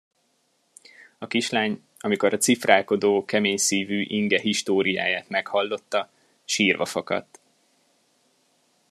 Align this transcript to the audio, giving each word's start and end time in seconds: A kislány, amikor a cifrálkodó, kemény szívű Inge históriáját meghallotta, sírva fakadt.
A 1.17 1.27
kislány, 1.27 1.83
amikor 1.99 2.33
a 2.33 2.37
cifrálkodó, 2.37 3.25
kemény 3.25 3.57
szívű 3.57 4.01
Inge 4.01 4.39
históriáját 4.39 5.29
meghallotta, 5.29 6.09
sírva 6.45 6.85
fakadt. 6.85 7.39